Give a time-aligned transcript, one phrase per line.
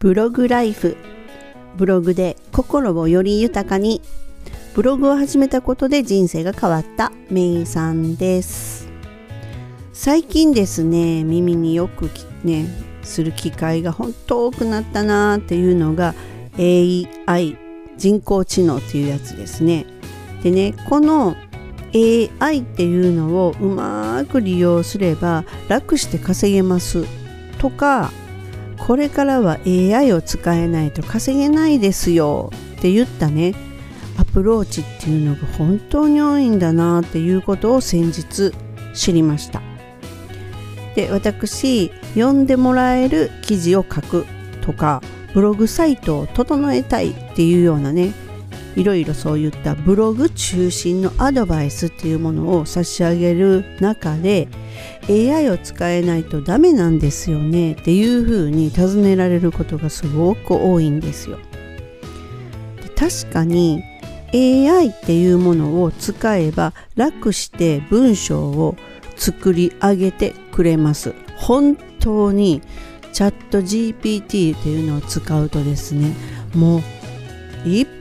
[0.00, 0.96] ブログライフ。
[1.76, 4.00] ブログで心をより豊かに。
[4.72, 7.12] ブログを始めたことで人生が変わった。
[7.28, 8.88] メイさんです。
[9.92, 12.08] 最近ですね耳によく
[12.44, 12.64] ね
[13.02, 16.14] する機会が本当多くなったなっていうのが
[16.56, 17.58] AI
[17.98, 19.84] 人工知能っていうやつですね。
[20.42, 21.36] でねこの
[21.94, 27.04] AI っていうのをうまく利用すれば楽して稼げます
[27.58, 28.10] とか
[28.86, 32.50] これからは AI を使えないと稼げないですよ。
[32.78, 33.54] って言ったね。
[34.18, 38.52] アプローチっていうのが本当に多いんだなっていうことを先日
[38.94, 39.62] 知りました。
[40.94, 44.26] で私読んでもらえる記事を書く
[44.60, 45.02] とか
[45.34, 48.12] ブログサイトを整えたいっていうようなね
[48.76, 54.48] いろいろそういったブログ中心のアドバイスっていうものを差し上げる中で
[55.08, 61.38] AI を使えないとダメなんですよねっていうふうに尋ねられることがすごく多いんですよ。
[62.96, 63.82] 確かに
[64.32, 68.76] AI っていうものを使えば楽して文章を
[69.16, 71.14] 作り上げてくれます。
[71.36, 72.62] 本当に
[73.12, 76.14] チャット GPT っていうのを使うとですね
[76.54, 76.82] もう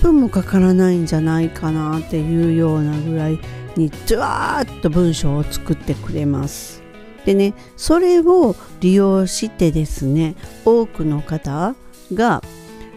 [0.00, 3.38] 分もかからないんじゃないかなっていうようなぐらい
[3.76, 6.82] にドワーッと文章を作ってくれます。
[7.24, 10.34] でねそれを利用してですね
[10.64, 11.74] 多くの方
[12.14, 12.42] が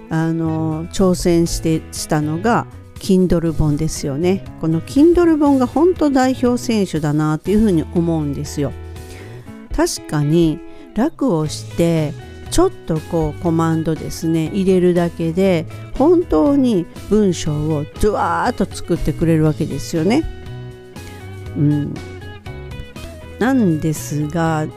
[0.09, 8.71] あの挑戦してしたのが Kindle 本ですよねこの Kindle 本が本当代表選手だなっていうふうに思うんですよ
[9.75, 10.59] 確かに
[10.95, 12.13] 楽をして
[12.53, 15.65] ちょっとこうコマンドですね入れるだけで
[15.95, 20.23] 本当に文章をドワーッと作ってくれるわけですよね。
[21.57, 21.93] うん、
[23.39, 24.67] なんですが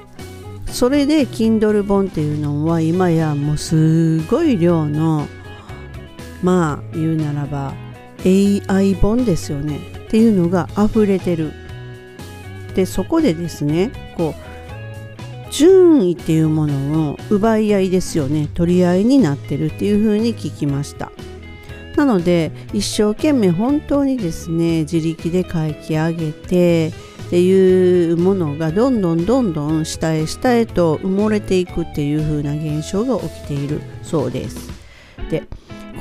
[0.69, 5.29] それで Kindle 本っていうのは今やもうすごい量の
[6.43, 7.75] まあ言うならば
[8.25, 11.53] AI 本ですよねっていうのが溢れてる。
[12.75, 14.46] でそこでですねこう
[15.51, 18.49] 順位っていうものを奪い合いですよね。
[18.55, 21.13] 取り合いになってるっていうふうに聞きました。
[21.97, 26.93] なので一生懸命本当にですね自力で書き上げて
[27.27, 34.71] っていうものがどんどんどんどん下へ下へと埋もれていくっていう風な現象が起きているそうです。
[35.31, 35.45] で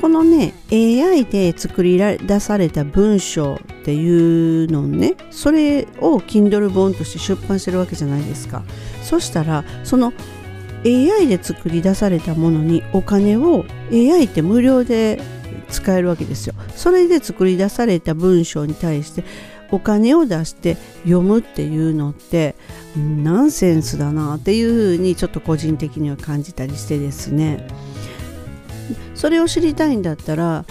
[0.00, 8.64] このね AI で作り出された文章っていうのねそれを Kindle 本として出版してるわけじゃないですか。
[9.04, 10.12] そしたらその
[10.84, 15.20] AI で作り出されたものにお金を AI って無料で
[15.68, 16.54] 使えるわけですよ。
[16.74, 19.22] それで作り出された文章に対して
[19.70, 22.56] お金を出して読むっていうのって
[22.96, 27.68] ナンセンスだなっていうふうにちょっと個人的には感じたりしてですね。
[29.14, 30.64] それを知りたいんだったら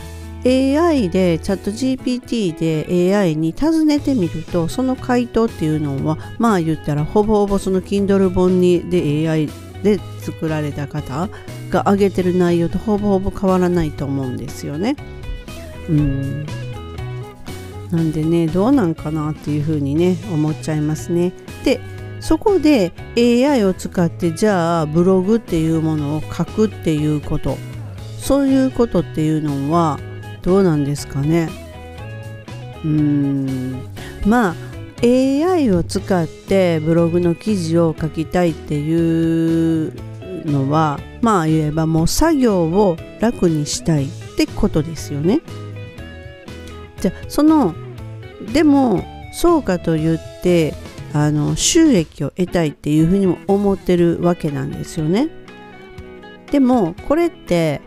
[0.46, 9.50] AI でチャット GPT で AI に尋ねてみるとその回答っていうのはまあ言ったらほぼほぼその Kindle 本にで AI
[9.82, 11.30] で作られた方
[11.70, 14.96] が上げてる内容とほぼほぼ変わらないと思うんですよね。
[15.90, 16.46] うん
[17.92, 21.34] なんでねどうなんかなっていうふうにね思っちゃいますね。
[21.64, 21.80] で
[22.20, 27.58] そこで AI を使ってじゃあブログっていうものを書くっていうこと
[28.20, 30.00] そういうことっていうのは
[30.46, 31.50] どうなんですかね
[32.84, 33.90] うーん
[34.26, 34.56] まあ
[35.04, 39.94] AI を使ってブログの記事を書きたいっていう
[40.46, 45.42] のはまあ言えばもう作業を楽にしたいってことですよね。
[47.02, 47.76] じゃその
[48.54, 50.74] でもそうかと言って
[51.14, 55.30] あの収益を得たいっていうふうにも思ってるわけなんですよね。
[56.52, 57.82] でもこれって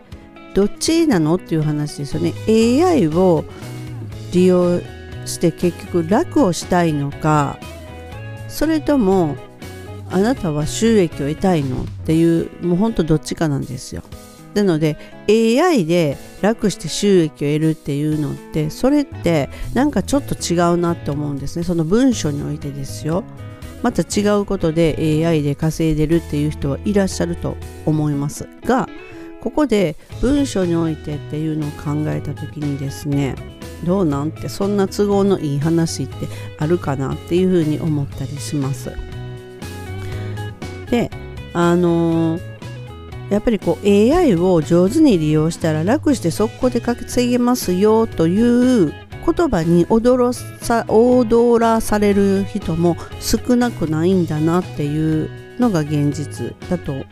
[0.53, 2.33] どっちなのっていう話ですよね。
[2.47, 3.45] AI を
[4.31, 4.79] 利用
[5.25, 7.57] して結局楽をしたいのか
[8.47, 9.37] それとも
[10.11, 14.03] あなたは収益を得たいのっていうもうほんとどっちかなんですよ。
[14.55, 14.97] なので
[15.29, 21.63] AI で楽して収益を得るっていうのってそれってなんかちょっと違うなって思うんですね。
[21.63, 23.23] その文章においてですよ。
[23.83, 28.89] また違うことで AI で稼いでるっていう人はいらっしゃると思いますが
[29.41, 33.35] ここで文章においてっていうのを考えた時にですね
[33.85, 36.27] どうなんてそんな都合のいい話って
[36.57, 38.91] あるかなっていうふうに思ったりします。
[40.89, 41.09] で
[41.53, 42.41] あのー、
[43.29, 48.93] やっぱりこう AI を上手に利用したら楽して速攻で稼げますよという
[49.25, 57.05] 言葉に踊さ踊らされる人も少なくないんだなっていうのが現実だと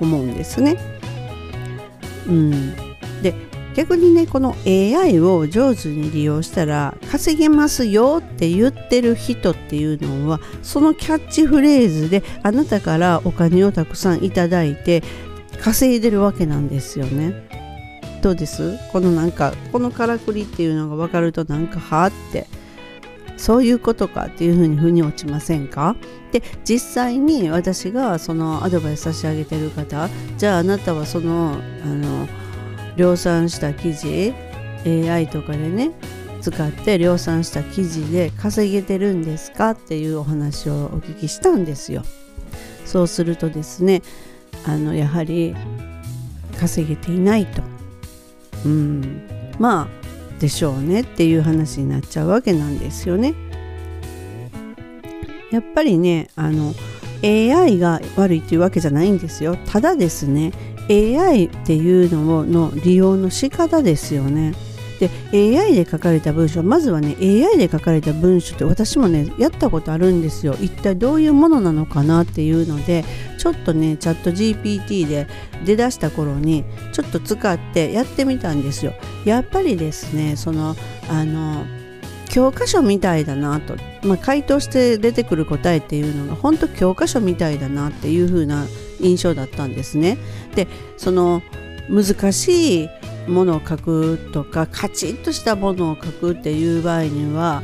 [0.00, 0.99] 思うんですね。
[2.30, 2.74] うん、
[3.22, 3.34] で
[3.74, 15.02] 逆にねこの AI を上手に利用したら稼げますよって言ってる人っていうのはそのキャッチフレーズであなたからお金をたくさんいただいて
[15.60, 17.48] 稼いでるわけなんですよね。
[18.22, 18.76] どうです？
[18.92, 22.46] このなんかこのからくりっていうのが分かるとなんかはあって
[23.40, 25.96] そういうことかっていうふうに腑に落ちませんか？
[26.30, 32.28] で実際に私がそのアドバイス差し上げてる方じゃああなたはそのあの
[32.96, 34.34] 量産した記事
[34.84, 35.92] AI とかでね
[36.42, 39.70] 使って量産した記事で稼げてるんですか？
[39.70, 42.04] っていうお話をお聞きしたんですよ。
[42.84, 44.02] そうするとですね
[44.66, 45.56] あのやはり
[46.58, 47.62] 稼げていないと。
[48.66, 49.22] うん。
[49.58, 49.99] まあ
[50.40, 53.34] でしょうねっていう話になっちゃうわけなんですよね。
[55.52, 56.74] やっぱりねあの
[57.22, 59.56] AI が悪いというわけじゃないんですよ。
[59.66, 60.52] ただですね
[60.88, 64.54] AI っていうのの利用の仕方ですよね。
[65.00, 70.54] で AI で書かれた文章まずはね AI で書かれた文章って私もねやったことあるんですよ。
[70.60, 73.04] 一体どういうものなのかなっていうので
[73.38, 75.26] ちょっとねチャット GPT で
[75.64, 78.92] 出だした頃にちょっと使ってやってみたんですよ。
[79.24, 80.76] やっぱりですねその
[81.08, 81.64] あの
[82.28, 83.76] 教科書みたいだなと、
[84.06, 88.66] まあ、回答して出てくる答えっていうのが本当教科書みたいだなっていう風な
[89.00, 90.18] 印象だったんですね。
[90.54, 90.68] で
[90.98, 91.42] その
[91.88, 92.88] 難しい
[93.26, 97.62] ものを書くとかカチッとしたものを書くっていう場合には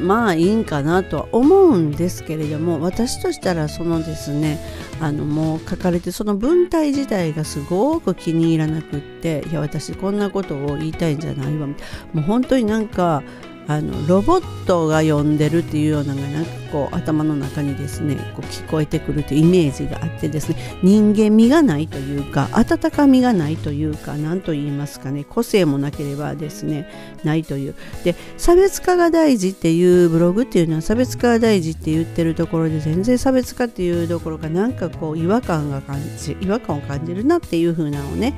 [0.00, 4.58] まあいいんかなとは思うんですけれども私としたらそのですね
[5.00, 11.74] あのもう書かれてその文体自体がすごく気に入らなくっていや私こんなことを言いたいんじゃないわも
[12.16, 13.22] う本当になんか
[13.70, 26.90] あのロボットが呼んでるっていうようなのがなんかこう頭の中にですねこう聞こえてくるというイメージがあってですね人間味がないというか温かみがないというか何と言いますかね個性もなければですね
[27.22, 38.34] ないというで差別化が大事っていうブログっていうのは差別化が大事って言ってるところで全然差別化っていうところがなんかこう違和感が感じ違和感を感じるなっていう風なのをね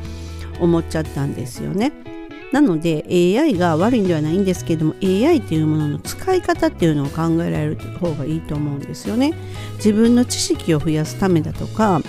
[0.60, 2.11] 思っちゃったんですよね。
[2.52, 9.32] なので AI が悪いんではないんですけれども AI っていうものの使い方っていうのを考えられる方がいいと思うんですよね。
[9.76, 12.00] 自分の知識を増やすためだとか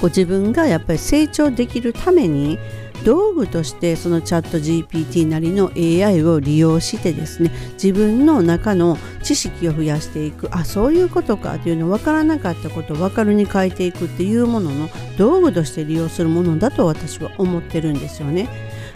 [0.00, 2.58] こう自分がやっぱり成長できるために
[3.04, 18.48] 道具としてそのチャット GPT なりの AI を利用してですね自分の中の知識を増やしていくあそういうことかっていうの分からなかったことを分かるに変えていくっていうものの道具として利用するものだと私は思ってるんですよね。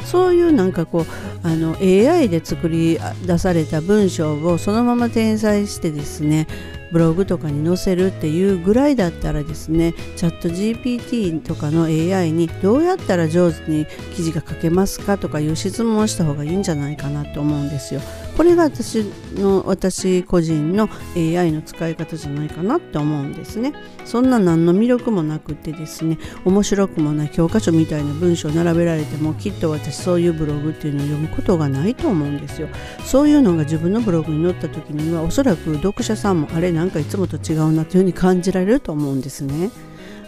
[0.06, 1.06] そういうなんかこう
[1.42, 6.46] あの AI で作り出された文章をそのまま転載してですね
[6.92, 18.00] ブログとかに載せるっていうぐらいだったらですねチャット GPT とかの AI にどうやったら上手に記事が書けますかとかいう質問をした方がいいんじゃないかなと思うんですよ。
[18.36, 23.72] これが私の私個人の AI の使い方じゃないかなって思うんですね。
[24.04, 32.68] そんな何の魅力もなくてですね面白くもない教科書みたいな文章を並べられてもきっと私そういうブログっていうのを読むことがないと思うんですよ。
[33.04, 39.70] そういうのが自分のブログに載った時にはおそらく読者さんもあれなんかいつもと違うなというふうに感じられると思うんですね。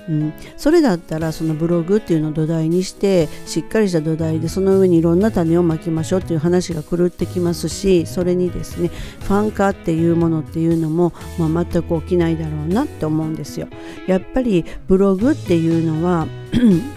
[0.08, 13.68] うん、それだったらそのブログっていうのを土台にしてしっかりした土台でその上にいろんな種をまきましょうっていう話が狂ってきますしそれにですねファン化っていうものっていうのも、まあ、全く起きないだろうなって思うんですよ。
[14.06, 16.26] やっぱりブログっていうのは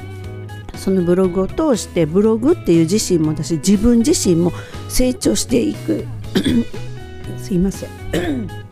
[0.76, 4.54] そのブログを通してブログっていう自身も私自分自身も
[4.88, 6.06] 成長していく。
[7.38, 8.50] すいません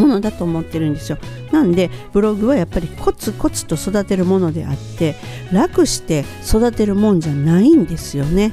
[0.00, 1.18] ものだと思ってるんですよ。
[1.52, 5.14] なんでブログはやっぱりコツコツと育てるものであって
[5.52, 8.52] 楽して育てるもんじゃないんですよね。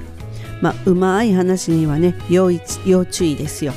[0.62, 2.52] まあうまい話にはね要
[2.86, 3.74] 要注意ですよ。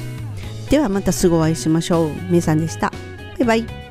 [0.70, 2.10] ではまたすぐお会いしましょう。
[2.30, 2.92] めいさんでした。
[3.38, 3.89] バイバイ。